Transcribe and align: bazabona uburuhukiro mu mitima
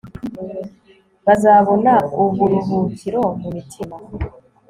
bazabona 1.25 1.93
uburuhukiro 2.21 3.21
mu 3.41 3.49
mitima 3.55 3.95